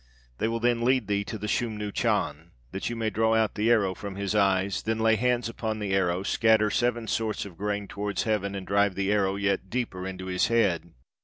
They 0.39 0.47
will 0.47 0.59
then 0.59 0.81
lead 0.81 1.05
thee 1.05 1.23
to 1.25 1.37
the 1.37 1.47
Schumnu 1.47 1.91
Chan, 1.93 2.49
that 2.71 2.89
you 2.89 2.95
may 2.95 3.11
draw 3.11 3.35
out 3.35 3.53
the 3.53 3.69
arrow 3.69 3.93
from 3.93 4.15
his 4.15 4.33
eyes; 4.33 4.81
then 4.81 4.97
lay 4.97 5.15
hands 5.15 5.47
upon 5.47 5.77
the 5.77 5.93
arrow, 5.93 6.23
scatter 6.23 6.71
seven 6.71 7.05
sorts 7.05 7.45
of 7.45 7.55
grain 7.55 7.87
towards 7.87 8.23
heaven, 8.23 8.55
and 8.55 8.65
drive 8.65 8.95
the 8.95 9.11
arrow 9.11 9.35
yet 9.35 9.69
deeper 9.69 10.07
into 10.07 10.25
his 10.25 10.47
head.' 10.47 10.89